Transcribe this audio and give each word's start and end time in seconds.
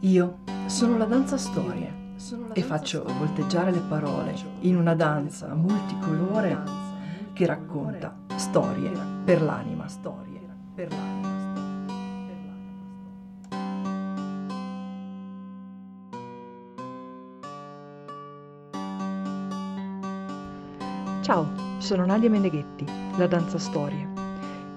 Io 0.00 0.38
sono 0.66 0.98
la 0.98 1.06
danza 1.06 1.38
storie 1.38 2.14
e 2.52 2.62
faccio 2.62 3.02
volteggiare 3.18 3.70
le 3.70 3.80
parole 3.80 4.34
in 4.60 4.76
una 4.76 4.94
danza 4.94 5.54
multicolore 5.54 6.58
che 7.32 7.46
racconta 7.46 8.14
storie 8.36 8.90
per 9.24 9.40
l'anima. 9.40 9.88
Storie 9.88 10.40
per 10.74 10.90
l'anima. 10.90 11.34
Ciao, 21.22 21.48
sono 21.78 22.04
Nadia 22.04 22.30
Meneghetti, 22.30 22.84
la 23.16 23.26
danza 23.26 23.58
storie. 23.58 24.15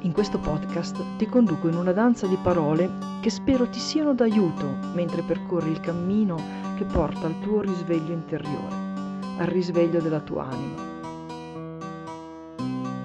In 0.01 0.13
questo 0.13 0.39
podcast 0.39 1.03
ti 1.17 1.25
conduco 1.25 1.67
in 1.67 1.75
una 1.75 1.91
danza 1.91 2.25
di 2.25 2.37
parole 2.41 2.89
che 3.19 3.29
spero 3.29 3.67
ti 3.67 3.79
siano 3.79 4.13
d'aiuto 4.13 4.77
mentre 4.93 5.23
percorri 5.23 5.71
il 5.71 5.81
cammino 5.81 6.37
che 6.77 6.85
porta 6.85 7.25
al 7.25 7.37
tuo 7.41 7.59
risveglio 7.59 8.13
interiore, 8.13 8.75
al 9.39 9.47
risveglio 9.47 9.99
della 9.99 10.21
tua 10.21 10.47
anima. 10.47 10.87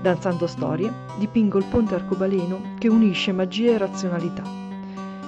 Danzando 0.02 0.46
storie, 0.46 0.92
dipingo 1.18 1.58
il 1.58 1.64
ponte 1.64 1.96
arcobaleno 1.96 2.60
che 2.78 2.86
unisce 2.86 3.32
magia 3.32 3.72
e 3.72 3.78
razionalità. 3.78 4.44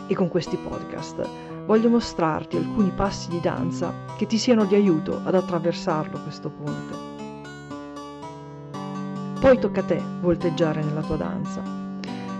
E 0.06 0.14
con 0.14 0.28
questi 0.28 0.56
podcast 0.56 1.28
voglio 1.66 1.88
mostrarti 1.88 2.56
alcuni 2.56 2.92
passi 2.94 3.28
di 3.28 3.40
danza 3.40 3.92
che 4.16 4.26
ti 4.26 4.38
siano 4.38 4.66
di 4.66 4.76
aiuto 4.76 5.20
ad 5.24 5.34
attraversarlo 5.34 6.20
questo 6.20 6.48
ponte. 6.48 7.05
Poi 9.38 9.58
tocca 9.58 9.80
a 9.80 9.84
te 9.84 10.02
volteggiare 10.20 10.82
nella 10.82 11.02
tua 11.02 11.16
danza, 11.16 11.62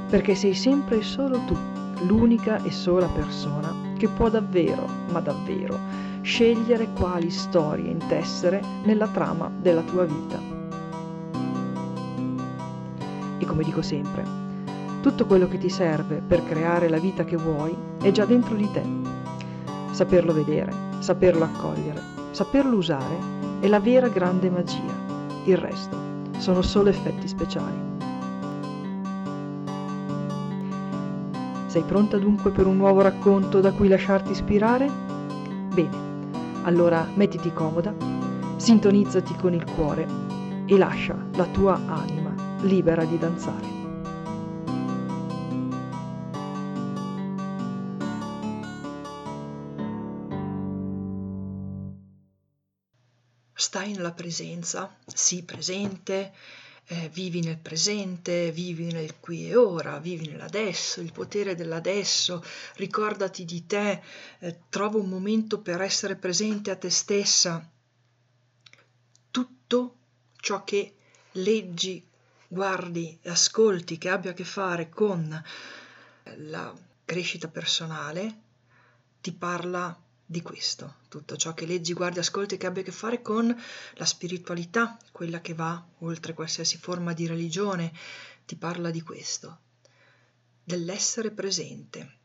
perché 0.09 0.35
sei 0.35 0.55
sempre 0.55 0.99
e 0.99 1.03
solo 1.03 1.39
tu, 1.47 1.55
l'unica 2.07 2.63
e 2.63 2.71
sola 2.71 3.07
persona 3.07 3.73
che 3.99 4.09
può 4.09 4.30
davvero, 4.30 4.88
ma 5.11 5.21
davvero, 5.21 5.79
scegliere 6.23 6.88
quali 6.99 7.30
storie 7.30 7.91
intessere 7.91 8.63
nella 8.85 9.07
trama 9.09 9.51
della 9.61 9.83
tua 9.83 10.05
vita. 10.05 10.41
E 13.38 13.45
come 13.45 13.63
dico 13.63 13.83
sempre, 13.83 14.25
tutto 15.03 15.27
quello 15.27 15.49
che 15.49 15.59
ti 15.59 15.69
serve 15.69 16.23
per 16.27 16.45
creare 16.45 16.88
la 16.88 16.99
vita 16.99 17.25
che 17.25 17.37
vuoi 17.37 17.77
è 18.01 18.10
già 18.10 18.25
dentro 18.25 18.55
di 18.57 18.69
te. 18.73 18.83
Saperlo 19.91 20.33
vedere, 20.33 20.73
saperlo 21.01 21.45
accogliere, 21.45 22.01
saperlo 22.31 22.77
usare 22.77 23.19
è 23.60 23.69
la 23.69 23.81
vera 23.81 24.09
grande 24.09 24.49
magia. 24.49 25.05
Il 25.45 25.59
resto 25.59 26.16
sono 26.38 26.62
solo 26.62 26.88
effetti 26.88 27.29
speciali. 27.29 27.95
Sei 31.66 31.82
pronta 31.82 32.16
dunque 32.18 32.51
per 32.51 32.66
un 32.66 32.76
nuovo 32.76 33.02
racconto 33.02 33.60
da 33.60 33.73
cui 33.73 33.88
lasciarti 33.88 34.30
ispirare? 34.30 34.90
Bene, 35.74 35.96
allora 36.62 37.07
mettiti 37.14 37.52
comoda, 37.52 37.95
sintonizzati 38.57 39.34
con 39.37 39.52
il 39.52 39.64
cuore 39.74 40.07
e 40.64 40.76
lascia 40.79 41.16
la 41.34 41.45
tua 41.45 41.79
anima 41.87 42.34
libera 42.62 43.04
di 43.04 43.18
danzare. 43.18 43.76
Stai 53.77 53.93
nella 53.93 54.13
presenza, 54.13 54.96
sii 55.05 55.43
presente, 55.43 56.32
eh, 56.87 57.10
vivi 57.10 57.43
nel 57.43 57.59
presente, 57.59 58.51
vivi 58.51 58.91
nel 58.91 59.21
qui 59.21 59.51
e 59.51 59.55
ora, 59.55 59.99
vivi 59.99 60.29
nell'adesso, 60.29 61.02
il 61.02 61.13
potere 61.13 61.55
dell'adesso, 61.55 62.43
ricordati 62.77 63.45
di 63.45 63.66
te, 63.66 64.00
eh, 64.38 64.60
trova 64.71 64.97
un 64.97 65.10
momento 65.10 65.60
per 65.60 65.82
essere 65.82 66.16
presente 66.16 66.71
a 66.71 66.77
te 66.77 66.88
stessa. 66.88 67.71
Tutto 69.31 69.97
ciò 70.37 70.64
che 70.64 70.94
leggi, 71.32 72.03
guardi, 72.48 73.19
ascolti, 73.26 73.98
che 73.98 74.08
abbia 74.08 74.31
a 74.31 74.34
che 74.34 74.44
fare 74.44 74.88
con 74.88 75.44
la 76.37 76.75
crescita 77.04 77.48
personale, 77.48 78.41
ti 79.20 79.32
parla 79.32 79.94
di 80.26 80.42
questo, 80.42 80.97
tutto 81.09 81.37
ciò 81.37 81.54
che 81.54 81.66
leggi, 81.66 81.92
guardi, 81.92 82.19
ascolti 82.19 82.56
che 82.56 82.66
abbia 82.66 82.82
a 82.82 82.84
che 82.84 82.91
fare 82.91 83.22
con 83.22 83.56
la 83.94 84.04
spiritualità, 84.04 84.98
quella 85.12 85.41
che 85.41 85.54
va 85.54 85.87
oltre 85.98 86.34
qualsiasi 86.34 86.76
forma 86.78 87.12
di 87.12 87.28
religione, 87.28 87.92
ti 88.44 88.56
parla 88.56 88.91
di 88.91 89.03
questo, 89.03 89.60
dell'essere 90.64 91.31
presente 91.31 92.19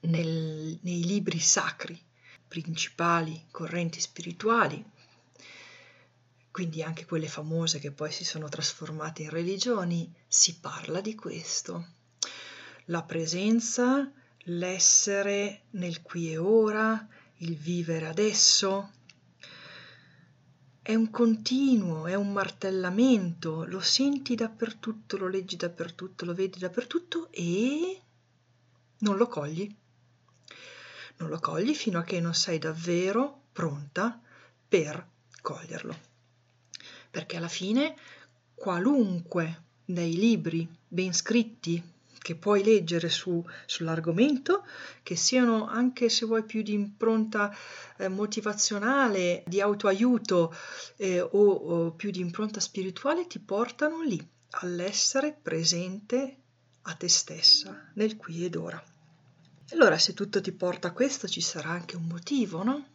nel, 0.00 0.78
nei 0.82 1.04
libri 1.04 1.38
sacri, 1.38 2.00
principali 2.48 3.46
correnti 3.52 4.00
spirituali, 4.00 4.84
quindi 6.50 6.82
anche 6.82 7.04
quelle 7.04 7.28
famose 7.28 7.78
che 7.78 7.92
poi 7.92 8.10
si 8.10 8.24
sono 8.24 8.48
trasformate 8.48 9.22
in 9.22 9.30
religioni, 9.30 10.12
si 10.26 10.58
parla 10.58 11.00
di 11.00 11.14
questo. 11.14 11.94
La 12.86 13.02
presenza 13.02 14.10
l'essere 14.48 15.62
nel 15.70 16.02
qui 16.02 16.30
e 16.32 16.36
ora, 16.36 17.08
il 17.38 17.56
vivere 17.56 18.06
adesso. 18.06 18.90
È 20.82 20.94
un 20.94 21.10
continuo, 21.10 22.06
è 22.06 22.14
un 22.14 22.32
martellamento, 22.32 23.64
lo 23.64 23.80
senti 23.80 24.36
dappertutto, 24.36 25.16
lo 25.16 25.26
leggi 25.26 25.56
dappertutto, 25.56 26.24
lo 26.24 26.34
vedi 26.34 26.58
dappertutto 26.58 27.28
e 27.32 28.00
non 28.98 29.16
lo 29.16 29.26
cogli. 29.26 29.74
Non 31.18 31.28
lo 31.28 31.40
cogli 31.40 31.74
fino 31.74 31.98
a 31.98 32.04
che 32.04 32.20
non 32.20 32.34
sei 32.34 32.58
davvero 32.58 33.46
pronta 33.52 34.20
per 34.68 35.04
coglierlo. 35.40 35.98
Perché 37.10 37.36
alla 37.36 37.48
fine 37.48 37.96
qualunque 38.54 39.64
dei 39.84 40.14
libri 40.14 40.68
ben 40.86 41.12
scritti, 41.12 41.82
che 42.26 42.34
puoi 42.34 42.64
leggere 42.64 43.08
su, 43.08 43.40
sull'argomento, 43.66 44.66
che 45.04 45.14
siano 45.14 45.68
anche 45.68 46.08
se 46.08 46.26
vuoi 46.26 46.42
più 46.42 46.60
di 46.62 46.72
impronta 46.72 47.56
eh, 47.98 48.08
motivazionale, 48.08 49.44
di 49.46 49.60
autoaiuto 49.60 50.52
eh, 50.96 51.20
o, 51.20 51.28
o 51.30 51.92
più 51.92 52.10
di 52.10 52.18
impronta 52.18 52.58
spirituale, 52.58 53.28
ti 53.28 53.38
portano 53.38 54.02
lì, 54.02 54.20
all'essere 54.62 55.38
presente 55.40 56.36
a 56.82 56.94
te 56.94 57.08
stessa, 57.08 57.90
nel 57.94 58.16
qui 58.16 58.44
ed 58.44 58.56
ora. 58.56 58.82
Allora, 59.70 59.96
se 59.96 60.12
tutto 60.12 60.40
ti 60.40 60.50
porta 60.50 60.88
a 60.88 60.92
questo, 60.92 61.28
ci 61.28 61.40
sarà 61.40 61.70
anche 61.70 61.94
un 61.94 62.06
motivo, 62.06 62.64
no? 62.64 62.86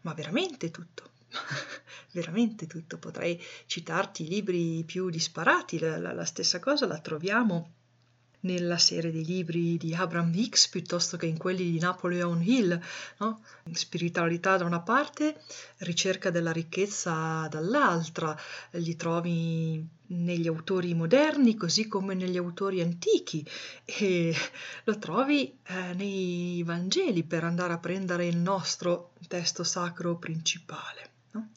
Ma 0.00 0.14
veramente 0.14 0.70
tutto. 0.70 1.10
veramente 2.12 2.66
tutto. 2.66 2.96
Potrei 2.96 3.38
citarti 3.66 4.22
i 4.22 4.28
libri 4.28 4.82
più 4.86 5.10
disparati, 5.10 5.78
la, 5.78 5.98
la, 5.98 6.14
la 6.14 6.24
stessa 6.24 6.58
cosa 6.58 6.86
la 6.86 7.00
troviamo 7.00 7.72
nella 8.40 8.78
serie 8.78 9.10
dei 9.10 9.24
libri 9.24 9.76
di 9.76 9.94
Abraham 9.94 10.32
Hicks 10.34 10.68
piuttosto 10.68 11.16
che 11.16 11.26
in 11.26 11.38
quelli 11.38 11.70
di 11.70 11.78
Napoleon 11.78 12.42
Hill, 12.42 12.80
no? 13.18 13.42
spiritualità 13.72 14.56
da 14.56 14.64
una 14.64 14.80
parte, 14.80 15.40
ricerca 15.78 16.30
della 16.30 16.52
ricchezza 16.52 17.48
dall'altra, 17.50 18.36
li 18.72 18.96
trovi 18.96 19.86
negli 20.10 20.46
autori 20.46 20.94
moderni 20.94 21.54
così 21.56 21.86
come 21.86 22.14
negli 22.14 22.36
autori 22.36 22.80
antichi 22.80 23.46
e 23.84 24.34
lo 24.84 24.98
trovi 24.98 25.58
eh, 25.66 25.94
nei 25.94 26.62
Vangeli 26.62 27.24
per 27.24 27.44
andare 27.44 27.72
a 27.72 27.78
prendere 27.78 28.26
il 28.26 28.36
nostro 28.36 29.12
testo 29.26 29.64
sacro 29.64 30.16
principale. 30.16 31.10
No? 31.32 31.50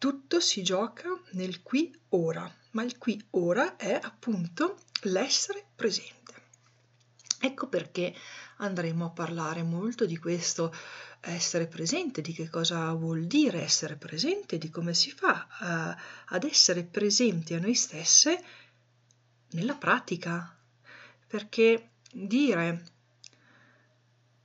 Tutto 0.00 0.40
si 0.40 0.62
gioca 0.62 1.08
nel 1.32 1.60
qui 1.60 1.94
ora 2.08 2.50
ma 2.70 2.82
il 2.82 2.98
qui 2.98 3.22
ora 3.30 3.76
è 3.76 3.98
appunto 4.00 4.78
l'essere 5.02 5.64
presente. 5.74 6.18
Ecco 7.40 7.68
perché 7.68 8.14
andremo 8.58 9.06
a 9.06 9.10
parlare 9.10 9.62
molto 9.62 10.04
di 10.04 10.18
questo 10.18 10.74
essere 11.20 11.66
presente, 11.66 12.20
di 12.20 12.32
che 12.32 12.48
cosa 12.48 12.92
vuol 12.92 13.26
dire 13.26 13.62
essere 13.62 13.96
presente, 13.96 14.58
di 14.58 14.70
come 14.70 14.94
si 14.94 15.10
fa 15.10 15.46
uh, 15.60 16.34
ad 16.34 16.44
essere 16.44 16.84
presenti 16.84 17.54
a 17.54 17.60
noi 17.60 17.74
stesse 17.74 18.42
nella 19.50 19.74
pratica. 19.74 20.56
Perché 21.26 21.90
dire 22.12 22.84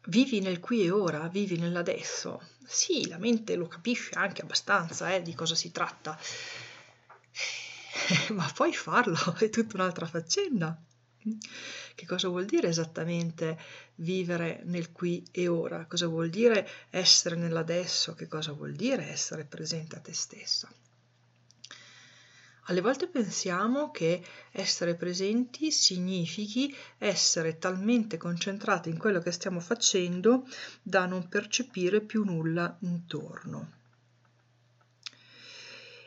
vivi 0.08 0.40
nel 0.40 0.60
qui 0.60 0.84
e 0.84 0.92
ora, 0.92 1.28
vivi 1.28 1.58
nell'adesso, 1.58 2.42
sì, 2.66 3.08
la 3.08 3.18
mente 3.18 3.56
lo 3.56 3.68
capisce 3.68 4.16
anche 4.16 4.42
abbastanza 4.42 5.14
eh, 5.14 5.22
di 5.22 5.34
cosa 5.34 5.56
si 5.56 5.72
tratta, 5.72 6.18
ma 8.34 8.52
poi 8.54 8.74
farlo 8.74 9.18
è 9.40 9.50
tutta 9.50 9.76
un'altra 9.76 10.06
faccenda. 10.06 10.78
Che 11.96 12.06
cosa 12.06 12.28
vuol 12.28 12.46
dire 12.46 12.68
esattamente 12.68 13.58
vivere 13.96 14.62
nel 14.66 14.92
qui 14.92 15.26
e 15.32 15.48
ora? 15.48 15.86
Cosa 15.88 16.06
vuol 16.06 16.30
dire 16.30 16.70
essere 16.92 17.36
nell'adesso? 17.36 18.14
Che 18.14 18.28
cosa 18.28 18.52
vuol 18.52 18.74
dire 18.74 19.10
essere 19.10 19.44
presente 19.44 19.96
a 19.96 20.00
te 20.00 20.14
stessa? 20.14 20.70
Alle 22.68 22.82
volte 22.82 23.08
pensiamo 23.08 23.92
che 23.92 24.24
essere 24.52 24.96
presenti 24.96 25.72
significhi 25.72 26.76
essere 26.98 27.60
talmente 27.60 28.18
concentrati 28.18 28.90
in 28.90 28.98
quello 28.98 29.20
che 29.20 29.32
stiamo 29.32 29.60
facendo 29.60 30.48
da 30.82 31.06
non 31.06 31.28
percepire 31.30 32.02
più 32.02 32.24
nulla 32.24 32.76
intorno. 32.82 33.74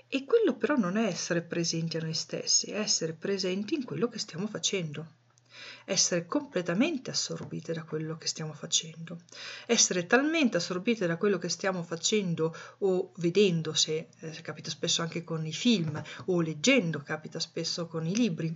E 0.09 0.25
quello 0.25 0.57
però 0.57 0.77
non 0.77 0.97
è 0.97 1.07
essere 1.07 1.43
presenti 1.43 1.97
a 1.97 2.01
noi 2.01 2.15
stessi, 2.15 2.71
è 2.71 2.79
essere 2.79 3.13
presenti 3.13 3.75
in 3.75 3.85
quello 3.85 4.09
che 4.09 4.19
stiamo 4.19 4.49
facendo 4.49 5.27
essere 5.85 6.27
completamente 6.27 7.11
assorbite 7.11 7.73
da 7.73 7.85
quello 7.85 8.17
che 8.17 8.27
stiamo 8.27 8.53
facendo, 8.53 9.21
essere 9.67 10.07
talmente 10.07 10.57
assorbite 10.57 11.07
da 11.07 11.17
quello 11.17 11.39
che 11.39 11.49
stiamo 11.49 11.83
facendo 11.83 12.55
o 12.79 13.13
vedendo, 13.17 13.75
se 13.75 14.09
eh, 14.21 14.31
capita 14.43 14.71
spesso 14.71 15.03
anche 15.03 15.25
con 15.25 15.47
i 15.47 15.53
film, 15.53 16.03
o 16.27 16.41
leggendo, 16.41 17.01
capita 17.01 17.41
spesso 17.41 17.87
con 17.87 18.07
i 18.07 18.15
libri, 18.15 18.55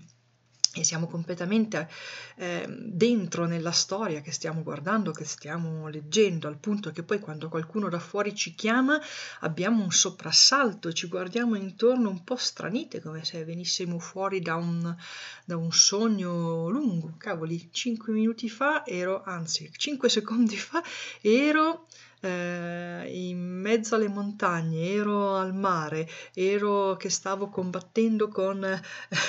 e 0.75 0.85
siamo 0.85 1.07
completamente 1.07 1.89
eh, 2.37 2.67
dentro 2.69 3.45
nella 3.45 3.73
storia 3.73 4.23
che 4.23 4.33
stiamo 4.33 4.63
guardando, 4.63 5.13
che 5.13 5.25
stiamo 5.25 5.89
leggendo, 5.89 6.49
al 6.49 6.57
punto 6.57 6.91
che 6.91 7.03
poi 7.03 7.21
quando 7.21 7.49
qualcuno 7.49 7.89
da 7.91 7.99
fuori 7.99 8.35
ci 8.35 8.55
chiama 8.55 8.99
abbiamo 9.41 9.83
un 9.83 9.91
soprassalto, 9.91 10.93
ci 10.93 11.09
guardiamo 11.09 11.57
intorno 11.57 12.09
un 12.09 12.25
po' 12.25 12.37
stranite, 12.37 13.03
come 13.03 13.25
se 13.25 13.45
venissimo 13.45 13.99
fuori 13.99 14.41
da 14.41 14.55
un, 14.55 14.97
da 15.45 15.57
un 15.57 15.73
sogno 15.73 16.69
lungo. 16.69 17.15
Cavoli, 17.19 17.69
cinque 17.71 18.13
minuti 18.13 18.49
fa 18.49 18.87
ero, 18.87 19.23
anzi, 19.25 19.71
cinque 19.77 20.09
secondi 20.09 20.57
fa 20.57 20.83
ero 21.21 21.87
eh, 22.23 23.09
in 23.11 23.39
mezzo 23.39 23.97
alle 23.97 24.09
montagne, 24.09 24.91
ero 24.91 25.37
al 25.37 25.55
mare, 25.55 26.09
ero 26.33 26.97
che 26.97 27.11
stavo 27.11 27.49
combattendo 27.49 28.29
con 28.29 28.65
eh, 28.65 28.81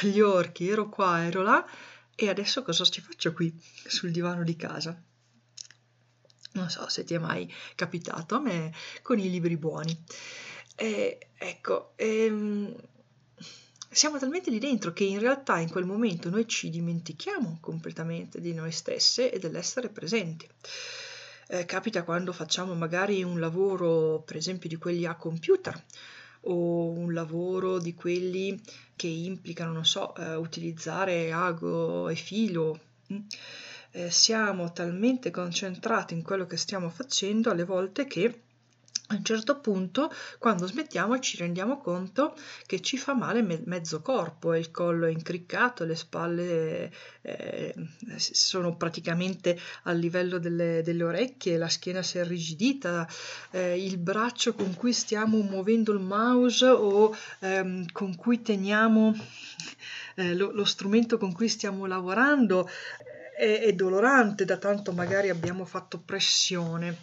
gli 0.07 0.19
orchi, 0.19 0.69
ero 0.69 0.89
qua, 0.89 1.23
ero 1.23 1.41
là 1.41 1.65
e 2.15 2.29
adesso 2.29 2.61
cosa 2.61 2.83
ci 2.85 3.01
faccio 3.01 3.33
qui 3.33 3.53
sul 3.87 4.11
divano 4.11 4.43
di 4.43 4.55
casa? 4.55 5.01
Non 6.53 6.69
so 6.69 6.87
se 6.87 7.03
ti 7.03 7.15
è 7.15 7.17
mai 7.17 7.51
capitato, 7.73 8.35
a 8.35 8.39
me 8.39 8.71
con 9.01 9.17
i 9.17 9.29
libri 9.29 9.57
buoni. 9.57 9.97
E, 10.75 11.29
ecco, 11.35 11.93
ehm, 11.95 12.75
siamo 13.89 14.19
talmente 14.19 14.51
lì 14.51 14.59
dentro 14.59 14.93
che 14.93 15.03
in 15.03 15.19
realtà 15.19 15.57
in 15.57 15.69
quel 15.69 15.85
momento 15.85 16.29
noi 16.29 16.47
ci 16.47 16.69
dimentichiamo 16.69 17.57
completamente 17.59 18.39
di 18.39 18.53
noi 18.53 18.71
stesse 18.71 19.31
e 19.31 19.39
dell'essere 19.39 19.89
presenti 19.89 20.47
eh, 21.47 21.65
capita 21.65 22.03
quando 22.03 22.33
facciamo 22.33 22.73
magari 22.73 23.23
un 23.23 23.39
lavoro, 23.39 24.21
per 24.25 24.35
esempio, 24.35 24.69
di 24.69 24.77
quelli 24.77 25.05
a 25.05 25.15
computer 25.15 25.81
o 26.45 26.89
un 26.89 27.13
lavoro 27.13 27.79
di 27.79 27.93
quelli 27.93 28.59
che 28.95 29.07
implicano, 29.07 29.71
non 29.71 29.85
so, 29.85 30.15
eh, 30.15 30.35
utilizzare 30.35 31.31
ago 31.31 32.09
e 32.09 32.15
filo. 32.15 32.79
Mm? 33.11 33.19
Eh, 33.91 34.09
siamo 34.09 34.71
talmente 34.71 35.29
concentrati 35.29 36.13
in 36.13 36.23
quello 36.23 36.45
che 36.45 36.57
stiamo 36.57 36.89
facendo 36.89 37.51
alle 37.51 37.63
volte 37.63 38.05
che 38.05 38.42
a 39.13 39.17
un 39.17 39.23
certo 39.23 39.59
punto, 39.59 40.11
quando 40.39 40.67
smettiamo, 40.67 41.19
ci 41.19 41.37
rendiamo 41.37 41.79
conto 41.79 42.35
che 42.65 42.81
ci 42.81 42.97
fa 42.97 43.13
male 43.13 43.41
me- 43.41 43.61
mezzo 43.65 44.01
corpo, 44.01 44.55
il 44.55 44.71
collo 44.71 45.05
è 45.05 45.11
incriccato, 45.11 45.85
le 45.85 45.95
spalle 45.95 46.91
eh, 47.21 47.73
sono 48.17 48.75
praticamente 48.75 49.59
al 49.83 49.97
livello 49.97 50.39
delle, 50.39 50.81
delle, 50.83 51.03
orecchie, 51.03 51.57
la 51.57 51.69
schiena 51.69 52.01
si 52.01 52.17
è 52.17 52.21
irrigidita, 52.21 53.07
eh, 53.51 53.83
il 53.83 53.97
braccio 53.97 54.53
con 54.53 54.73
cui 54.75 54.93
stiamo 54.93 55.37
muovendo 55.41 55.91
il 55.91 55.99
mouse 55.99 56.65
o 56.65 57.15
ehm, 57.39 57.91
con 57.91 58.15
cui 58.15 58.41
teniamo 58.41 59.13
eh, 60.15 60.35
lo, 60.35 60.51
lo, 60.51 60.65
strumento 60.65 61.17
con 61.17 61.31
cui 61.33 61.47
stiamo 61.47 61.85
lavorando 61.85 62.69
è, 63.37 63.61
è 63.61 63.73
dolorante, 63.73 64.45
da 64.45 64.57
tanto 64.57 64.91
magari 64.91 65.29
abbiamo 65.29 65.65
fatto 65.65 65.99
pressione 65.99 66.97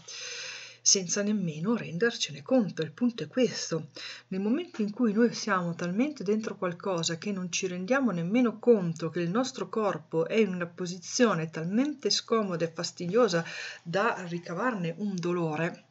senza 0.90 1.22
nemmeno 1.22 1.76
rendercene 1.76 2.42
conto. 2.42 2.82
Il 2.82 2.90
punto 2.90 3.22
è 3.22 3.28
questo. 3.28 3.90
Nel 4.28 4.40
momento 4.40 4.82
in 4.82 4.90
cui 4.90 5.12
noi 5.12 5.32
siamo 5.32 5.76
talmente 5.76 6.24
dentro 6.24 6.56
qualcosa 6.56 7.16
che 7.16 7.30
non 7.30 7.52
ci 7.52 7.68
rendiamo 7.68 8.10
nemmeno 8.10 8.58
conto 8.58 9.08
che 9.08 9.20
il 9.20 9.30
nostro 9.30 9.68
corpo 9.68 10.26
è 10.26 10.34
in 10.34 10.52
una 10.52 10.66
posizione 10.66 11.48
talmente 11.48 12.10
scomoda 12.10 12.64
e 12.64 12.72
fastidiosa 12.72 13.44
da 13.84 14.24
ricavarne 14.26 14.96
un 14.98 15.14
dolore, 15.14 15.84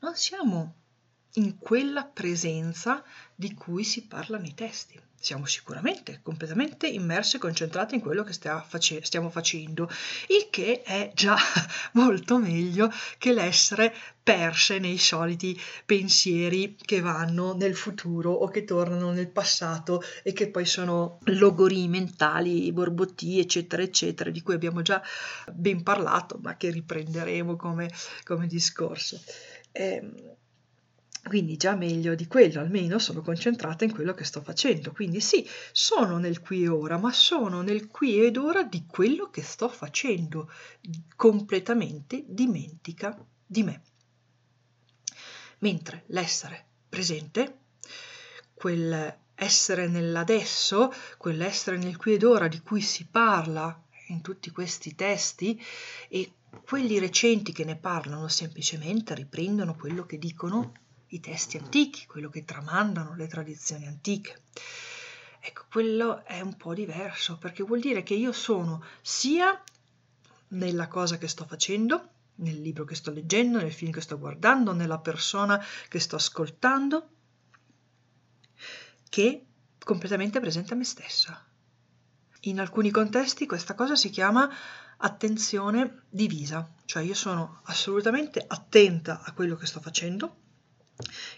non 0.00 0.16
siamo 0.16 0.77
in 1.34 1.58
quella 1.58 2.04
presenza 2.04 3.02
di 3.34 3.54
cui 3.54 3.84
si 3.84 4.06
parla 4.06 4.38
nei 4.38 4.54
testi 4.54 5.00
siamo 5.20 5.46
sicuramente 5.46 6.20
completamente 6.22 6.86
immersi 6.86 7.36
e 7.36 7.40
concentrati 7.40 7.96
in 7.96 8.00
quello 8.00 8.22
che 8.22 8.32
stiamo 8.32 9.30
facendo, 9.30 9.90
il 10.28 10.46
che 10.48 10.82
è 10.82 11.10
già 11.12 11.36
molto 11.94 12.38
meglio 12.38 12.90
che 13.18 13.32
l'essere 13.32 13.92
perse 14.22 14.78
nei 14.78 14.98
soliti 14.98 15.60
pensieri 15.84 16.76
che 16.80 17.00
vanno 17.00 17.54
nel 17.54 17.74
futuro 17.74 18.30
o 18.30 18.48
che 18.48 18.64
tornano 18.64 19.10
nel 19.10 19.28
passato 19.28 20.02
e 20.22 20.32
che 20.32 20.50
poi 20.50 20.66
sono 20.66 21.18
logorii 21.24 21.88
mentali, 21.88 22.70
borbottii, 22.72 23.40
eccetera, 23.40 23.82
eccetera, 23.82 24.30
di 24.30 24.42
cui 24.42 24.54
abbiamo 24.54 24.82
già 24.82 25.02
ben 25.52 25.82
parlato, 25.82 26.38
ma 26.40 26.56
che 26.56 26.70
riprenderemo 26.70 27.56
come, 27.56 27.90
come 28.22 28.46
discorso. 28.46 29.20
Eh, 29.72 30.37
quindi 31.24 31.56
già 31.56 31.74
meglio 31.74 32.14
di 32.14 32.26
quello, 32.26 32.60
almeno 32.60 32.98
sono 32.98 33.22
concentrata 33.22 33.84
in 33.84 33.92
quello 33.92 34.14
che 34.14 34.24
sto 34.24 34.40
facendo. 34.40 34.92
Quindi 34.92 35.20
sì, 35.20 35.46
sono 35.72 36.18
nel 36.18 36.40
qui 36.40 36.64
e 36.64 36.68
ora, 36.68 36.98
ma 36.98 37.12
sono 37.12 37.62
nel 37.62 37.88
qui 37.88 38.24
ed 38.24 38.36
ora 38.36 38.62
di 38.62 38.84
quello 38.86 39.30
che 39.30 39.42
sto 39.42 39.68
facendo, 39.68 40.50
completamente 41.16 42.24
dimentica 42.26 43.18
di 43.46 43.62
me. 43.62 43.82
Mentre 45.58 46.04
l'essere 46.06 46.66
presente, 46.88 47.58
quel 48.54 49.16
essere 49.40 49.86
nell'adesso, 49.86 50.92
quell'essere 51.16 51.76
nel 51.76 51.96
qui 51.96 52.14
ed 52.14 52.24
ora 52.24 52.48
di 52.48 52.60
cui 52.60 52.80
si 52.80 53.06
parla 53.06 53.80
in 54.08 54.20
tutti 54.20 54.50
questi 54.50 54.96
testi 54.96 55.62
e 56.08 56.32
quelli 56.64 56.98
recenti 56.98 57.52
che 57.52 57.64
ne 57.64 57.76
parlano 57.76 58.26
semplicemente 58.26 59.14
riprendono 59.14 59.76
quello 59.76 60.06
che 60.06 60.18
dicono 60.18 60.72
i 61.08 61.20
testi 61.20 61.56
antichi, 61.56 62.06
quello 62.06 62.28
che 62.28 62.44
tramandano 62.44 63.14
le 63.14 63.26
tradizioni 63.26 63.86
antiche. 63.86 64.42
Ecco, 65.40 65.64
quello 65.70 66.24
è 66.24 66.40
un 66.40 66.56
po' 66.56 66.74
diverso 66.74 67.38
perché 67.38 67.62
vuol 67.62 67.80
dire 67.80 68.02
che 68.02 68.14
io 68.14 68.32
sono 68.32 68.84
sia 69.00 69.62
nella 70.48 70.88
cosa 70.88 71.18
che 71.18 71.28
sto 71.28 71.44
facendo, 71.46 72.08
nel 72.36 72.60
libro 72.60 72.84
che 72.84 72.94
sto 72.94 73.10
leggendo, 73.10 73.58
nel 73.58 73.72
film 73.72 73.92
che 73.92 74.00
sto 74.00 74.18
guardando, 74.18 74.72
nella 74.72 74.98
persona 74.98 75.64
che 75.88 76.00
sto 76.00 76.16
ascoltando, 76.16 77.08
che 79.08 79.46
completamente 79.78 80.40
presente 80.40 80.74
a 80.74 80.76
me 80.76 80.84
stessa. 80.84 81.44
In 82.42 82.60
alcuni 82.60 82.90
contesti 82.90 83.46
questa 83.46 83.74
cosa 83.74 83.96
si 83.96 84.10
chiama 84.10 84.48
attenzione 84.98 86.02
divisa, 86.08 86.72
cioè 86.84 87.02
io 87.02 87.14
sono 87.14 87.60
assolutamente 87.64 88.44
attenta 88.46 89.22
a 89.22 89.32
quello 89.32 89.56
che 89.56 89.66
sto 89.66 89.80
facendo, 89.80 90.36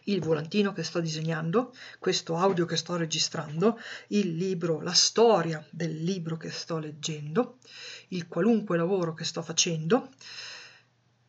il 0.04 0.20
volantino 0.20 0.72
che 0.72 0.82
sto 0.82 1.00
disegnando, 1.00 1.74
questo 1.98 2.36
audio 2.36 2.64
che 2.64 2.76
sto 2.76 2.96
registrando, 2.96 3.78
il 4.08 4.34
libro, 4.34 4.80
la 4.80 4.94
storia 4.94 5.64
del 5.70 6.02
libro 6.02 6.36
che 6.36 6.50
sto 6.50 6.78
leggendo, 6.78 7.58
il 8.08 8.26
qualunque 8.26 8.76
lavoro 8.76 9.12
che 9.14 9.24
sto 9.24 9.42
facendo. 9.42 10.10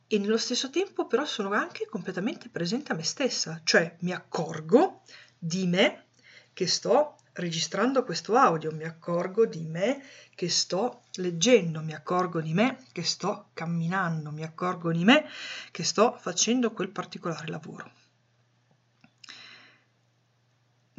E 0.08 0.18
nello 0.18 0.38
stesso 0.38 0.70
tempo 0.70 1.08
però 1.08 1.26
sono 1.26 1.52
anche 1.52 1.86
completamente 1.86 2.50
presente 2.50 2.92
a 2.92 2.96
me 2.96 3.04
stessa, 3.04 3.62
cioè 3.64 3.96
mi 4.00 4.12
accorgo 4.12 5.02
di 5.38 5.68
me 5.68 6.08
che 6.54 6.68
sto 6.68 7.16
registrando 7.34 8.04
questo 8.04 8.36
audio, 8.36 8.74
mi 8.74 8.84
accorgo 8.84 9.46
di 9.46 9.66
me 9.66 10.04
che 10.36 10.50
sto 10.50 11.04
leggendo, 11.14 11.82
mi 11.82 11.94
accorgo 11.94 12.42
di 12.42 12.54
me 12.54 12.84
che 12.92 13.04
sto 13.04 13.52
camminando, 13.54 14.32
mi 14.32 14.44
accorgo 14.44 14.92
di 14.92 15.06
me 15.06 15.26
che 15.72 15.84
sto 15.86 16.18
facendo 16.20 16.74
quel 16.74 16.90
particolare 16.90 17.48
lavoro 17.48 18.01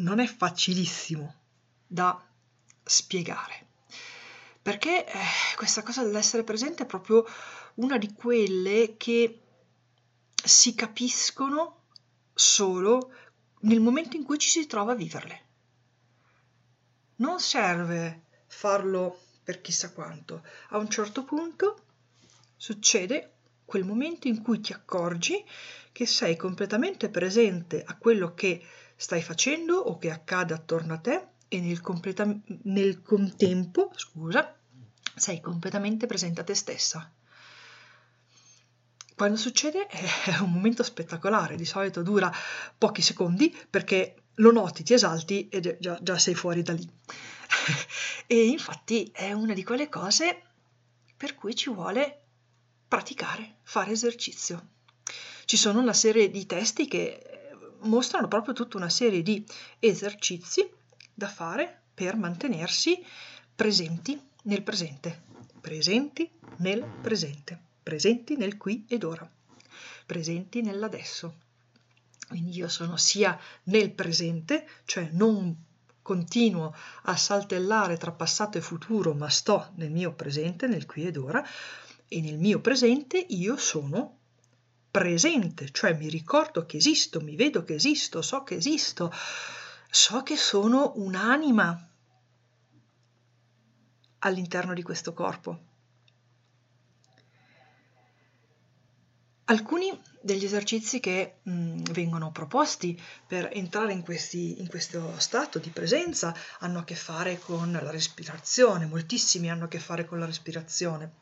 non 0.02 0.18
è 0.18 0.26
facilissimo 0.26 1.34
da 1.86 2.22
spiegare. 2.84 3.66
Perché 4.60 5.06
eh, 5.06 5.18
questa 5.56 5.82
cosa 5.82 6.02
dell'essere 6.02 6.44
presente 6.44 6.84
è 6.84 6.86
proprio 6.86 7.26
una 7.74 7.98
di 7.98 8.12
quelle 8.12 8.96
che 8.96 9.40
si 10.44 10.74
capiscono 10.74 11.80
solo 12.34 13.12
nel 13.60 13.80
momento 13.80 14.16
in 14.16 14.24
cui 14.24 14.38
ci 14.38 14.48
si 14.48 14.66
trova 14.66 14.92
a 14.92 14.96
viverle. 14.96 15.40
Non 17.16 17.40
serve 17.40 18.22
farlo 18.46 19.20
per 19.42 19.60
chissà 19.60 19.92
quanto. 19.92 20.44
A 20.70 20.78
un 20.78 20.88
certo 20.88 21.24
punto 21.24 21.84
succede 22.56 23.30
quel 23.64 23.84
momento 23.84 24.28
in 24.28 24.42
cui 24.42 24.60
ti 24.60 24.72
accorgi 24.72 25.44
che 25.92 26.06
sei 26.06 26.36
completamente 26.36 27.08
presente 27.08 27.82
a 27.84 27.96
quello 27.96 28.34
che 28.34 28.64
stai 29.02 29.20
facendo 29.20 29.78
o 29.78 29.98
che 29.98 30.12
accade 30.12 30.54
attorno 30.54 30.94
a 30.94 30.98
te 30.98 31.26
e 31.48 31.60
nel, 31.60 31.80
completa- 31.80 32.38
nel 32.62 33.02
contempo, 33.02 33.90
scusa, 33.96 34.56
sei 35.16 35.40
completamente 35.40 36.06
presente 36.06 36.40
a 36.40 36.44
te 36.44 36.54
stessa. 36.54 37.12
Quando 39.16 39.36
succede 39.36 39.88
è 39.88 40.38
un 40.38 40.52
momento 40.52 40.84
spettacolare, 40.84 41.56
di 41.56 41.64
solito 41.64 42.02
dura 42.02 42.32
pochi 42.78 43.02
secondi 43.02 43.52
perché 43.68 44.22
lo 44.36 44.52
noti, 44.52 44.84
ti 44.84 44.94
esalti 44.94 45.48
e 45.48 45.78
già, 45.80 45.98
già 46.00 46.16
sei 46.16 46.36
fuori 46.36 46.62
da 46.62 46.72
lì. 46.72 46.88
e 48.28 48.46
infatti 48.46 49.10
è 49.12 49.32
una 49.32 49.52
di 49.52 49.64
quelle 49.64 49.88
cose 49.88 50.42
per 51.16 51.34
cui 51.34 51.56
ci 51.56 51.70
vuole 51.70 52.22
praticare, 52.86 53.56
fare 53.64 53.90
esercizio. 53.90 54.68
Ci 55.44 55.56
sono 55.56 55.80
una 55.80 55.92
serie 55.92 56.30
di 56.30 56.46
testi 56.46 56.86
che 56.86 57.41
mostrano 57.82 58.28
proprio 58.28 58.54
tutta 58.54 58.76
una 58.76 58.88
serie 58.88 59.22
di 59.22 59.44
esercizi 59.78 60.68
da 61.12 61.28
fare 61.28 61.82
per 61.94 62.16
mantenersi 62.16 63.04
presenti 63.54 64.20
nel 64.44 64.62
presente, 64.62 65.22
presenti 65.60 66.28
nel 66.58 66.84
presente, 67.00 67.58
presenti 67.82 68.36
nel 68.36 68.56
qui 68.56 68.84
ed 68.88 69.04
ora, 69.04 69.28
presenti 70.06 70.62
nell'adesso. 70.62 71.34
Quindi 72.28 72.56
io 72.56 72.68
sono 72.68 72.96
sia 72.96 73.38
nel 73.64 73.92
presente, 73.92 74.66
cioè 74.84 75.08
non 75.12 75.54
continuo 76.00 76.74
a 77.02 77.16
saltellare 77.16 77.96
tra 77.96 78.10
passato 78.10 78.58
e 78.58 78.62
futuro, 78.62 79.14
ma 79.14 79.28
sto 79.28 79.70
nel 79.76 79.90
mio 79.90 80.12
presente, 80.14 80.66
nel 80.66 80.86
qui 80.86 81.06
ed 81.06 81.16
ora, 81.16 81.46
e 82.08 82.20
nel 82.20 82.38
mio 82.38 82.60
presente 82.60 83.18
io 83.18 83.56
sono 83.56 84.18
presente, 84.92 85.70
cioè 85.72 85.94
mi 85.94 86.10
ricordo 86.10 86.66
che 86.66 86.76
esisto, 86.76 87.22
mi 87.22 87.34
vedo 87.34 87.64
che 87.64 87.74
esisto, 87.74 88.20
so 88.20 88.42
che 88.42 88.56
esisto, 88.56 89.10
so 89.90 90.22
che 90.22 90.36
sono 90.36 90.92
un'anima 90.96 91.88
all'interno 94.18 94.74
di 94.74 94.82
questo 94.82 95.14
corpo. 95.14 95.70
Alcuni 99.44 99.98
degli 100.20 100.44
esercizi 100.44 101.00
che 101.00 101.38
mh, 101.42 101.82
vengono 101.92 102.30
proposti 102.30 102.98
per 103.26 103.48
entrare 103.52 103.92
in, 103.94 104.02
questi, 104.02 104.60
in 104.60 104.68
questo 104.68 105.18
stato 105.18 105.58
di 105.58 105.70
presenza 105.70 106.34
hanno 106.60 106.80
a 106.80 106.84
che 106.84 106.94
fare 106.94 107.38
con 107.38 107.72
la 107.72 107.90
respirazione, 107.90 108.84
moltissimi 108.86 109.50
hanno 109.50 109.64
a 109.64 109.68
che 109.68 109.78
fare 109.80 110.04
con 110.04 110.18
la 110.18 110.26
respirazione. 110.26 111.21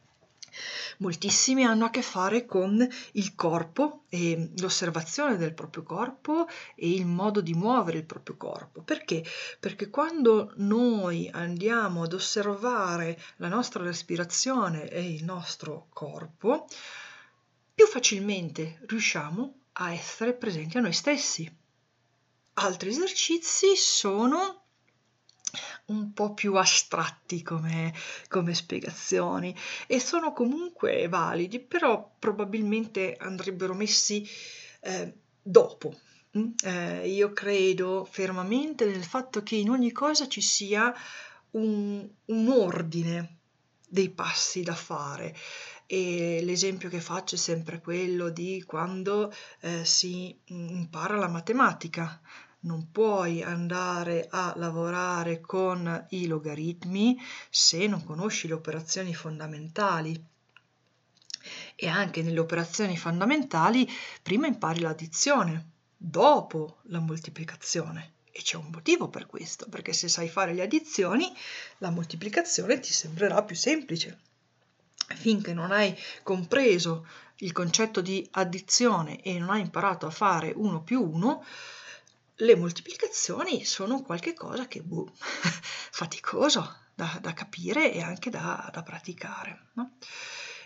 Moltissimi 0.99 1.64
hanno 1.64 1.87
a 1.87 1.90
che 1.90 2.02
fare 2.02 2.47
con 2.47 2.87
il 3.12 3.35
corpo 3.35 4.04
e 4.09 4.50
l'osservazione 4.59 5.37
del 5.37 5.54
proprio 5.54 5.83
corpo 5.83 6.47
e 6.75 6.90
il 6.90 7.07
modo 7.07 7.40
di 7.40 7.54
muovere 7.54 7.99
il 7.99 8.04
proprio 8.04 8.37
corpo. 8.37 8.83
Perché? 8.83 9.25
Perché 9.59 9.90
quando 9.90 10.52
noi 10.57 11.28
andiamo 11.33 12.02
ad 12.02 12.12
osservare 12.12 13.21
la 13.37 13.49
nostra 13.49 13.83
respirazione 13.83 14.88
e 14.88 15.12
il 15.12 15.25
nostro 15.25 15.87
corpo, 15.92 16.66
più 17.75 17.87
facilmente 17.87 18.80
riusciamo 18.87 19.54
a 19.73 19.92
essere 19.92 20.35
presenti 20.35 20.76
a 20.76 20.80
noi 20.80 20.92
stessi. 20.92 21.50
Altri 22.54 22.90
esercizi 22.90 23.75
sono 23.76 24.60
un 25.90 26.12
po' 26.12 26.32
più 26.35 26.54
astratti 26.54 27.42
come, 27.42 27.92
come, 28.28 28.54
spiegazioni 28.54 29.54
e 29.87 30.00
sono 30.00 30.32
comunque 30.32 31.09
validi, 31.09 31.61
però 31.61 32.14
probabilmente 32.18 33.16
andrebbero 33.18 33.75
messi 33.75 34.26
eh, 34.80 35.12
dopo. 35.42 35.94
Mm? 36.38 36.50
Eh, 36.62 37.09
io 37.09 37.32
credo 37.32 38.06
fermamente 38.09 38.85
nel 38.85 39.04
fatto 39.04 39.42
che 39.42 39.56
in 39.56 39.70
ogni 39.70 39.92
cosa 39.92 40.28
ci 40.28 40.40
sia 40.40 40.94
un, 41.52 42.09
un 42.26 42.49
ordine 42.49 43.38
dei 43.88 44.11
passi 44.11 44.62
da 44.62 44.75
fare 44.75 45.35
e 45.87 46.40
l'esempio 46.44 46.88
che 46.88 47.00
faccio 47.00 47.35
è 47.35 47.38
sempre 47.38 47.80
quello 47.80 48.30
di 48.30 48.62
quando 48.64 49.35
eh, 49.61 49.85
si 49.85 50.38
impara 50.44 51.16
la 51.16 51.26
matematica 51.26 52.20
non 52.61 52.90
puoi 52.90 53.43
andare 53.43 54.26
a 54.31 54.52
lavorare 54.57 55.40
con 55.40 56.07
i 56.11 56.26
logaritmi 56.26 57.19
se 57.49 57.87
non 57.87 58.05
conosci 58.05 58.49
le 58.49 58.55
operazioni 58.55 59.14
fondamentali. 59.14 60.23
E 61.75 61.88
anche 61.88 62.23
nelle 62.23 62.40
operazioni 62.40 62.99
fondamentali 62.99 63.88
prima 64.23 64.47
impari 64.47 64.81
l'addizione, 64.81 65.71
dopo 65.97 66.79
la 66.85 66.99
moltiplicazione. 66.99 68.12
E 68.31 68.43
c'è 68.43 68.57
un 68.57 68.69
motivo 68.71 69.09
per 69.09 69.26
questo, 69.26 69.67
perché 69.69 69.93
se 69.93 70.09
sai 70.09 70.29
fare 70.29 70.52
le 70.52 70.62
addizioni, 70.62 71.33
la 71.79 71.90
moltiplicazione 71.90 72.79
ti 72.79 72.93
sembrerà 72.93 73.43
più 73.43 73.57
semplice. 73.57 74.19
Finché 75.14 75.52
non 75.52 75.73
hai 75.73 75.97
compreso 76.23 77.07
il 77.37 77.52
concetto 77.52 78.00
di 78.00 78.26
addizione 78.33 79.23
e 79.23 79.38
non 79.38 79.50
hai 79.50 79.62
imparato 79.62 80.07
a 80.07 80.11
fare 80.11 80.52
1 80.55 80.83
più 80.83 81.02
1, 81.02 81.45
le 82.40 82.56
moltiplicazioni 82.56 83.64
sono 83.64 84.02
qualcosa 84.02 84.66
che 84.66 84.82
boh, 84.82 85.11
faticoso 85.90 86.76
da, 86.94 87.18
da, 87.20 87.32
capire 87.32 87.92
e 87.92 88.02
anche 88.02 88.30
da, 88.30 88.68
da 88.73 88.82
praticare. 88.82 89.68
No? 89.75 89.97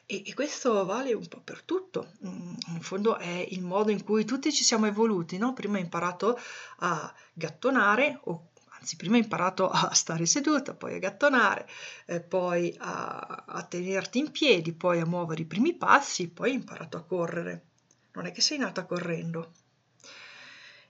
E, 0.06 0.22
e, 0.26 0.34
questo 0.34 0.84
vale 0.84 1.12
un 1.12 1.26
po' 1.26 1.40
per 1.40 1.62
tutto. 1.62 2.12
Mm, 2.26 2.54
in 2.68 2.80
fondo 2.80 3.16
è 3.16 3.46
il 3.50 3.62
modo 3.62 3.90
in 3.90 4.04
cui 4.04 4.24
tutti 4.24 4.52
ci 4.52 4.64
siamo 4.64 4.86
evoluti. 4.86 5.38
No? 5.38 5.52
Prima 5.52 5.76
hai 5.76 5.82
imparato 5.82 6.38
a 6.78 7.12
gattonare, 7.32 8.20
o 8.24 8.50
anzi, 8.78 8.96
prima 8.96 9.16
hai 9.16 9.22
imparato 9.22 9.68
a 9.68 9.92
stare 9.94 10.26
seduta, 10.26 10.74
poi 10.74 10.94
a 10.94 10.98
gattonare, 10.98 11.68
eh, 12.06 12.20
poi 12.20 12.74
a, 12.78 13.44
a 13.46 13.62
tenerti 13.64 14.18
in 14.18 14.30
piedi, 14.30 14.72
poi 14.72 15.00
a 15.00 15.06
muovere 15.06 15.42
i 15.42 15.46
primi 15.46 15.74
passi, 15.74 16.28
poi 16.28 16.50
hai 16.50 16.56
imparato 16.56 16.96
a 16.96 17.04
correre. 17.04 17.66
Non 18.12 18.26
è 18.26 18.32
che 18.32 18.40
sei 18.42 18.58
nata 18.58 18.84
correndo. 18.84 19.52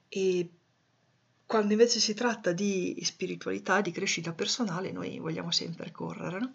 E 0.09 0.49
quando 1.47 1.73
invece 1.73 2.01
si 2.01 2.15
tratta 2.15 2.53
di 2.53 2.99
spiritualità, 3.03 3.81
di 3.81 3.91
crescita 3.93 4.33
personale, 4.33 4.93
noi 4.93 5.19
vogliamo 5.19 5.51
sempre 5.51 5.91
correre, 5.91 6.39
no? 6.39 6.55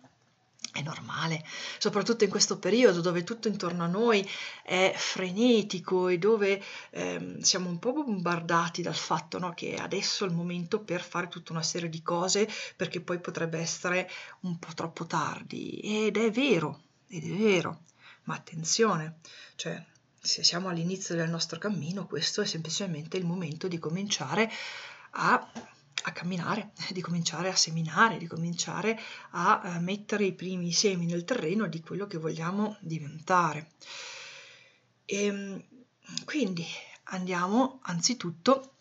È 0.71 0.81
normale, 0.81 1.43
soprattutto 1.79 2.25
in 2.25 2.29
questo 2.29 2.59
periodo 2.59 3.01
dove 3.01 3.23
tutto 3.23 3.47
intorno 3.47 3.85
a 3.85 3.87
noi 3.87 4.27
è 4.63 4.93
frenetico 4.95 6.09
e 6.09 6.19
dove 6.19 6.61
ehm, 6.91 7.39
siamo 7.39 7.69
un 7.69 7.79
po' 7.79 7.93
bombardati 7.93 8.83
dal 8.83 8.95
fatto 8.95 9.39
no, 9.39 9.53
che 9.53 9.75
adesso 9.75 10.25
è 10.25 10.27
il 10.27 10.33
momento 10.33 10.79
per 10.81 11.01
fare 11.01 11.27
tutta 11.27 11.53
una 11.53 11.63
serie 11.63 11.89
di 11.89 12.03
cose 12.03 12.47
perché 12.75 13.01
poi 13.01 13.19
potrebbe 13.19 13.57
essere 13.57 14.09
un 14.41 14.59
po' 14.59 14.73
troppo 14.75 15.05
tardi. 15.05 15.79
Ed 15.79 16.17
è 16.17 16.29
vero, 16.29 16.81
ed 17.07 17.23
è 17.23 17.35
vero, 17.35 17.83
ma 18.25 18.35
attenzione, 18.35 19.19
cioè 19.55 19.83
se 20.21 20.43
siamo 20.43 20.69
all'inizio 20.69 21.15
del 21.15 21.29
nostro 21.29 21.57
cammino, 21.57 22.05
questo 22.05 22.41
è 22.41 22.45
semplicemente 22.45 23.17
il 23.17 23.25
momento 23.25 23.67
di 23.67 23.79
cominciare 23.79 24.49
a, 25.11 25.51
a 26.03 26.11
camminare, 26.11 26.71
di 26.91 27.01
cominciare 27.01 27.49
a 27.49 27.55
seminare, 27.55 28.17
di 28.17 28.27
cominciare 28.27 28.99
a, 29.31 29.61
a 29.61 29.79
mettere 29.79 30.25
i 30.25 30.33
primi 30.33 30.71
semi 30.71 31.05
nel 31.05 31.23
terreno 31.23 31.67
di 31.67 31.81
quello 31.81 32.07
che 32.07 32.17
vogliamo 32.17 32.77
diventare. 32.81 33.71
E, 35.05 35.23
ehm, 35.25 35.63
quindi 36.25 36.65
andiamo 37.05 37.79
anzitutto 37.83 38.73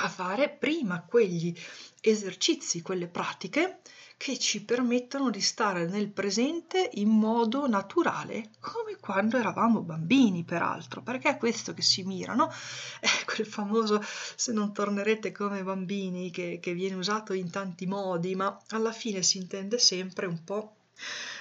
a 0.00 0.08
fare 0.08 0.48
prima 0.48 1.02
quegli 1.02 1.54
esercizi, 2.00 2.82
quelle 2.82 3.08
pratiche 3.08 3.80
che 4.16 4.36
ci 4.36 4.64
permettono 4.64 5.30
di 5.30 5.40
stare 5.40 5.86
nel 5.86 6.08
presente 6.08 6.90
in 6.94 7.08
modo 7.08 7.68
naturale, 7.68 8.50
come 8.58 8.96
quando 8.98 9.38
eravamo 9.38 9.80
bambini, 9.80 10.42
peraltro, 10.42 11.02
perché 11.02 11.30
è 11.30 11.36
questo 11.36 11.72
che 11.72 11.82
si 11.82 12.02
mira, 12.02 12.34
no? 12.34 12.50
È 13.00 13.24
quel 13.24 13.46
famoso 13.46 14.02
se 14.34 14.52
non 14.52 14.72
tornerete 14.72 15.30
come 15.30 15.62
bambini 15.62 16.30
che, 16.30 16.58
che 16.60 16.74
viene 16.74 16.96
usato 16.96 17.32
in 17.32 17.50
tanti 17.50 17.86
modi, 17.86 18.34
ma 18.34 18.60
alla 18.70 18.92
fine 18.92 19.22
si 19.22 19.38
intende 19.38 19.78
sempre 19.78 20.26
un 20.26 20.42
po' 20.42 20.74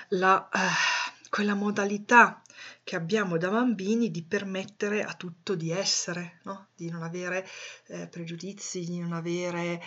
la, 0.09 0.47
eh, 0.53 1.29
quella 1.29 1.55
modalità 1.55 2.43
che 2.87 2.95
abbiamo 2.95 3.35
da 3.35 3.49
bambini 3.49 4.09
di 4.11 4.23
permettere 4.23 5.03
a 5.03 5.13
tutto 5.13 5.55
di 5.55 5.71
essere, 5.71 6.39
no? 6.43 6.67
di 6.73 6.89
non 6.89 7.03
avere 7.03 7.45
eh, 7.87 8.07
pregiudizi, 8.07 8.85
di 8.85 8.99
non 8.99 9.11
avere 9.11 9.73
eh, 9.73 9.79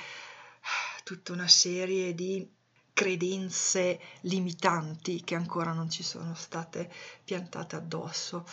tutta 1.03 1.33
una 1.33 1.49
serie 1.49 2.15
di 2.15 2.47
credenze 2.93 3.99
limitanti 4.25 5.25
che 5.25 5.35
ancora 5.35 5.73
non 5.73 5.89
ci 5.89 6.03
sono 6.03 6.35
state 6.35 6.93
piantate 7.25 7.75
addosso. 7.75 8.45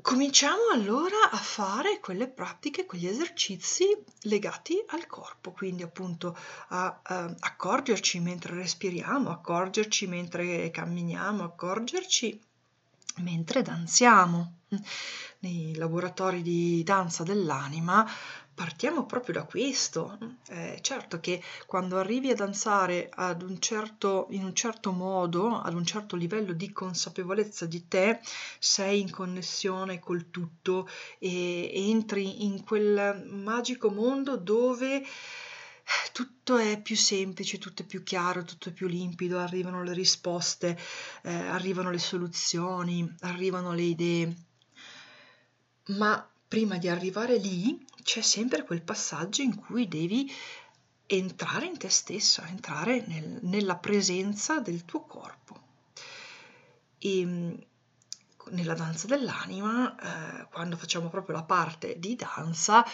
Cominciamo 0.00 0.68
allora 0.72 1.30
a 1.30 1.36
fare 1.36 1.98
quelle 2.00 2.28
pratiche, 2.28 2.86
quegli 2.86 3.06
esercizi 3.06 3.84
legati 4.22 4.82
al 4.88 5.06
corpo, 5.06 5.52
quindi 5.52 5.82
appunto 5.82 6.36
a, 6.68 7.00
a 7.02 7.34
accorgerci 7.38 8.20
mentre 8.20 8.54
respiriamo, 8.54 9.30
accorgerci 9.30 10.06
mentre 10.06 10.70
camminiamo, 10.70 11.42
accorgerci 11.42 12.40
mentre 13.16 13.62
danziamo. 13.62 14.54
nei 15.40 15.74
laboratori 15.76 16.42
di 16.42 16.82
danza 16.82 17.22
dell'anima 17.22 18.06
partiamo 18.58 19.06
proprio 19.06 19.34
da 19.34 19.44
questo. 19.44 20.18
Eh, 20.48 20.78
certo 20.80 21.20
che 21.20 21.40
quando 21.64 21.96
arrivi 21.96 22.30
a 22.30 22.34
danzare 22.34 23.08
ad 23.08 23.42
un 23.42 23.60
certo, 23.60 24.26
in 24.30 24.42
un 24.42 24.52
certo 24.52 24.90
modo, 24.90 25.60
ad 25.60 25.74
un 25.74 25.84
certo 25.84 26.16
livello 26.16 26.52
di 26.52 26.72
consapevolezza 26.72 27.66
di 27.66 27.86
te, 27.86 28.18
sei 28.58 29.00
in 29.00 29.12
connessione 29.12 30.00
col 30.00 30.30
tutto 30.32 30.88
e 31.20 31.70
entri 31.72 32.44
in 32.44 32.64
quel 32.64 33.24
magico 33.30 33.90
mondo 33.90 34.36
dove 34.36 35.06
tutto 36.12 36.56
è 36.56 36.82
più 36.82 36.96
semplice, 36.96 37.58
tutto 37.58 37.82
è 37.82 37.86
più 37.86 38.02
chiaro, 38.02 38.42
tutto 38.42 38.70
è 38.70 38.72
più 38.72 38.88
limpido, 38.88 39.38
arrivano 39.38 39.84
le 39.84 39.92
risposte, 39.92 40.76
eh, 41.22 41.32
arrivano 41.32 41.92
le 41.92 42.00
soluzioni, 42.00 43.08
arrivano 43.20 43.72
le 43.72 43.82
idee. 43.82 44.36
Ma 45.90 46.28
prima 46.48 46.78
di 46.78 46.88
arrivare 46.88 47.36
lì 47.36 47.84
c'è 48.02 48.22
sempre 48.22 48.64
quel 48.64 48.82
passaggio 48.82 49.42
in 49.42 49.54
cui 49.54 49.86
devi 49.86 50.32
entrare 51.06 51.66
in 51.66 51.76
te 51.76 51.90
stesso, 51.90 52.42
entrare 52.42 53.04
nel, 53.06 53.38
nella 53.42 53.76
presenza 53.76 54.58
del 54.58 54.84
tuo 54.84 55.02
corpo. 55.02 55.60
E 56.98 57.66
nella 58.50 58.74
danza 58.74 59.06
dell'anima, 59.06 59.94
eh, 59.94 60.48
quando 60.50 60.76
facciamo 60.76 61.08
proprio 61.08 61.36
la 61.36 61.42
parte 61.42 61.98
di 61.98 62.16
danza, 62.16 62.84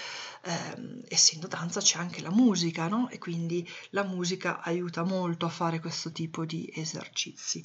eh, 0.42 1.02
essendo 1.08 1.46
danza 1.46 1.80
c'è 1.80 1.98
anche 1.98 2.20
la 2.22 2.30
musica, 2.30 2.88
no? 2.88 3.08
E 3.10 3.18
quindi 3.18 3.68
la 3.90 4.04
musica 4.04 4.60
aiuta 4.60 5.02
molto 5.02 5.46
a 5.46 5.50
fare 5.50 5.80
questo 5.80 6.12
tipo 6.12 6.44
di 6.44 6.70
esercizi. 6.74 7.64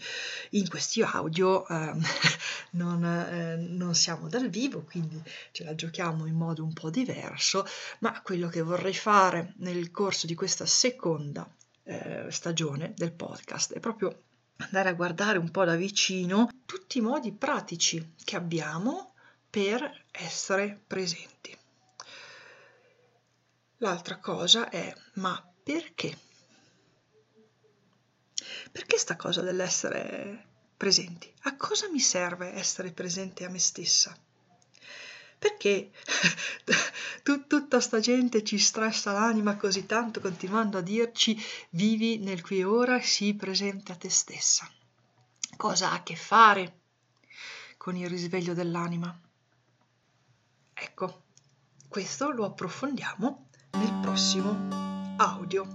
In 0.52 0.70
questi 0.70 1.02
audio 1.02 1.68
eh, 1.68 1.94
non, 2.72 3.04
eh, 3.04 3.56
non 3.56 3.96
siamo 3.96 4.28
dal 4.30 4.50
vivo, 4.50 4.84
quindi 4.84 5.22
ce 5.52 5.64
la 5.64 5.76
giochiamo 5.76 6.26
in 6.26 6.36
modo 6.36 6.64
un 6.64 6.74
po' 6.74 6.90
diverso, 6.90 7.66
ma 8.00 8.22
quello 8.22 8.48
che 8.48 8.62
vorrei 8.62 8.94
fare 8.94 9.54
nel 9.58 9.92
corso 9.92 10.28
di 10.28 10.36
questa 10.36 10.66
seconda 10.66 11.48
eh, 11.84 12.28
stagione 12.30 12.94
del 12.96 13.12
podcast 13.12 13.74
è 13.74 13.80
proprio 13.80 14.29
andare 14.60 14.90
a 14.90 14.94
guardare 14.94 15.38
un 15.38 15.52
po' 15.52 15.66
da 15.66 15.76
vicino 15.76 16.50
tutti 16.66 16.98
i 16.98 17.02
modi 17.02 17.32
pratici 17.32 18.14
che 18.24 18.36
abbiamo 18.36 19.14
per 19.50 20.06
essere 20.12 20.80
presenti. 20.86 21.58
L'altra 23.78 24.18
cosa 24.18 24.70
è, 24.70 24.94
ma 25.14 25.42
perché? 25.64 26.18
Perché 28.72 28.98
sta 28.98 29.16
cosa 29.16 29.42
dell'essere 29.42 30.48
presenti? 30.76 31.34
A 31.44 31.56
cosa 31.56 31.90
mi 31.90 32.00
serve 32.00 32.54
essere 32.54 32.92
presente 32.92 33.46
a 33.46 33.50
me 33.50 33.60
stessa? 33.60 34.16
Perché 35.40 35.92
tut- 37.24 37.48
tutta 37.48 37.80
sta 37.80 38.02
gente 38.02 38.44
ci 38.44 38.60
stressa 38.60 39.14
l'anima 39.14 39.56
così 39.56 39.86
tanto 39.86 40.20
continuando 40.20 40.78
a 40.78 40.82
dirci 40.82 41.42
vivi 41.72 42.18
nel 42.18 42.42
qui 42.42 42.60
e 42.60 42.66
ora, 42.66 43.02
sii 43.02 43.36
presente 43.36 43.94
a 43.94 43.96
te 43.96 44.10
stessa? 44.10 44.70
Cosa 45.56 45.92
ha 45.92 45.94
a 45.96 46.04
che 46.04 46.18
fare 46.18 46.80
con 47.78 47.96
il 47.96 48.10
risveglio 48.10 48.54
dell'anima? 48.54 49.18
Ecco, 50.74 51.24
questo 51.88 52.32
lo 52.32 52.46
approfondiamo 52.46 53.48
nel 53.72 54.00
prossimo 54.02 55.16
audio 55.18 55.66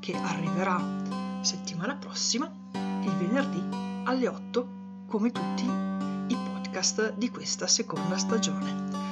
che 0.00 0.14
arriverà 0.14 1.42
settimana 1.42 1.96
prossima, 1.96 2.46
il 2.72 3.16
venerdì 3.16 3.62
alle 4.04 4.28
8, 4.28 4.68
come 5.06 5.30
tutti 5.30 5.64
i 5.64 6.36
podcast 6.36 7.14
di 7.14 7.30
questa 7.30 7.66
seconda 7.66 8.16
stagione. 8.18 9.07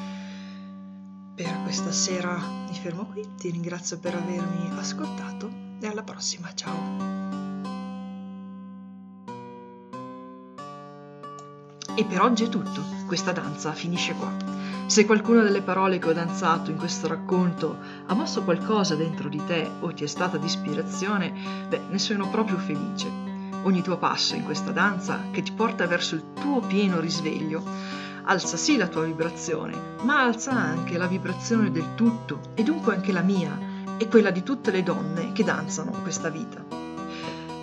Questa 1.66 1.90
sera 1.90 2.38
mi 2.68 2.76
fermo 2.76 3.06
qui, 3.06 3.26
ti 3.36 3.50
ringrazio 3.50 3.98
per 3.98 4.14
avermi 4.14 4.70
ascoltato 4.78 5.50
e 5.80 5.88
alla 5.88 6.04
prossima, 6.04 6.54
ciao! 6.54 6.76
E 11.96 12.04
per 12.04 12.20
oggi 12.22 12.44
è 12.44 12.48
tutto, 12.48 12.84
questa 13.08 13.32
danza 13.32 13.72
finisce 13.72 14.14
qua. 14.14 14.32
Se 14.86 15.04
qualcuna 15.06 15.42
delle 15.42 15.60
parole 15.60 15.98
che 15.98 16.08
ho 16.08 16.12
danzato 16.12 16.70
in 16.70 16.76
questo 16.76 17.08
racconto 17.08 17.76
ha 18.06 18.14
mosso 18.14 18.44
qualcosa 18.44 18.94
dentro 18.94 19.28
di 19.28 19.42
te 19.44 19.68
o 19.80 19.92
ti 19.92 20.04
è 20.04 20.06
stata 20.06 20.36
di 20.36 20.46
ispirazione, 20.46 21.32
beh, 21.68 21.80
ne 21.90 21.98
sono 21.98 22.30
proprio 22.30 22.58
felice. 22.58 23.08
Ogni 23.64 23.82
tuo 23.82 23.98
passo 23.98 24.36
in 24.36 24.44
questa 24.44 24.70
danza 24.70 25.20
che 25.32 25.42
ti 25.42 25.50
porta 25.50 25.88
verso 25.88 26.14
il 26.14 26.32
tuo 26.32 26.60
pieno 26.60 27.00
risveglio 27.00 28.05
alza 28.28 28.56
sì 28.56 28.76
la 28.76 28.88
tua 28.88 29.04
vibrazione, 29.04 29.74
ma 30.02 30.22
alza 30.22 30.52
anche 30.52 30.98
la 30.98 31.06
vibrazione 31.06 31.70
del 31.70 31.94
tutto 31.94 32.40
e 32.54 32.62
dunque 32.62 32.94
anche 32.94 33.12
la 33.12 33.22
mia 33.22 33.56
e 33.96 34.08
quella 34.08 34.30
di 34.30 34.42
tutte 34.42 34.70
le 34.70 34.82
donne 34.82 35.32
che 35.32 35.44
danzano 35.44 35.92
questa 36.02 36.28
vita. 36.28 36.64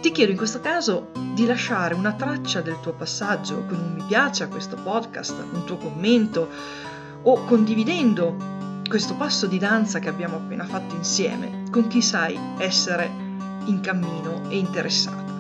Ti 0.02 0.12
chiedo 0.12 0.32
in 0.32 0.38
questo 0.38 0.60
caso 0.60 1.12
di 1.34 1.45
lasciare 1.45 1.93
una 1.93 2.13
traccia 2.13 2.62
del 2.62 2.80
tuo 2.82 2.93
passaggio 2.93 3.65
con 3.65 3.78
un 3.78 3.93
mi 3.93 4.04
piace 4.08 4.43
a 4.43 4.47
questo 4.47 4.76
podcast, 4.76 5.36
un 5.52 5.65
tuo 5.65 5.78
commento 5.78 6.49
o 7.21 7.43
condividendo 7.45 8.36
questo 8.88 9.15
passo 9.15 9.47
di 9.47 9.58
danza 9.58 9.99
che 9.99 10.10
abbiamo 10.10 10.38
appena 10.38 10.65
fatto 10.65 10.95
insieme 10.95 11.63
con 11.71 11.88
chi 11.88 12.02
sai 12.02 12.38
essere 12.58 13.10
in 13.65 13.80
cammino 13.82 14.49
e 14.49 14.58
interessato. 14.58 15.32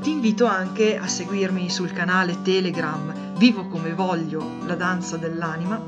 Ti 0.00 0.10
invito 0.10 0.46
anche 0.46 0.96
a 0.98 1.06
seguirmi 1.06 1.68
sul 1.70 1.92
canale 1.92 2.42
Telegram 2.42 3.33
Vivo 3.44 3.66
come 3.66 3.92
voglio, 3.92 4.42
la 4.64 4.74
danza 4.74 5.18
dell'anima, 5.18 5.78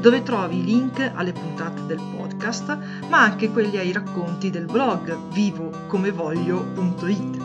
dove 0.00 0.24
trovi 0.24 0.58
i 0.58 0.64
link 0.64 1.12
alle 1.14 1.30
puntate 1.30 1.86
del 1.86 2.00
podcast, 2.00 2.76
ma 3.08 3.20
anche 3.20 3.52
quelli 3.52 3.78
ai 3.78 3.92
racconti 3.92 4.50
del 4.50 4.64
blog 4.64 5.16
vivocomevoglio.it. 5.30 7.42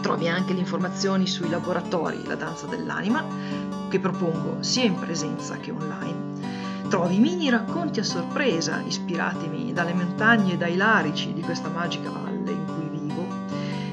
Trovi 0.00 0.28
anche 0.28 0.54
le 0.54 0.60
informazioni 0.60 1.26
sui 1.26 1.50
laboratori 1.50 2.24
La 2.24 2.36
danza 2.36 2.64
dell'anima, 2.64 3.22
che 3.90 4.00
propongo 4.00 4.62
sia 4.62 4.84
in 4.84 4.98
presenza 4.98 5.58
che 5.58 5.72
online. 5.72 6.88
Trovi 6.88 7.18
mini 7.18 7.50
racconti 7.50 8.00
a 8.00 8.04
sorpresa 8.04 8.80
ispiratimi 8.80 9.74
dalle 9.74 9.92
montagne 9.92 10.54
e 10.54 10.56
dai 10.56 10.76
larici 10.76 11.34
di 11.34 11.42
questa 11.42 11.68
magica 11.68 12.08
valle 12.08 12.29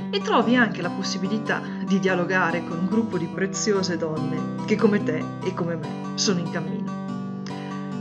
e 0.10 0.22
trovi 0.22 0.56
anche 0.56 0.82
la 0.82 0.90
possibilità 0.90 1.62
di 1.86 2.00
dialogare 2.00 2.64
con 2.64 2.78
un 2.80 2.88
gruppo 2.88 3.18
di 3.18 3.28
preziose 3.28 3.98
donne 3.98 4.66
che 4.66 4.76
come 4.76 5.04
te 5.04 5.24
e 5.44 5.54
come 5.54 5.76
me 5.76 5.90
sono 6.16 6.40
in 6.40 6.50
cammino. 6.50 7.06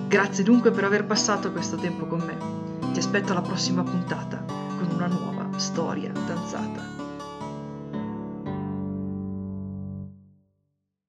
Grazie 0.08 0.44
dunque 0.44 0.70
per 0.70 0.84
aver 0.84 1.04
passato 1.04 1.50
questo 1.50 1.76
tempo 1.76 2.06
con 2.06 2.20
me. 2.20 2.92
Ti 2.92 2.98
aspetto 2.98 3.32
alla 3.32 3.42
prossima 3.42 3.82
puntata 3.82 4.44
con 4.46 4.88
una 4.92 5.06
nuova 5.06 5.58
storia 5.58 6.12
danzata. 6.12 6.95